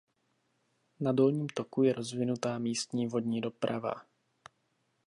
[0.99, 3.93] Na dolním toku je rozvinutá místní vodní doprava.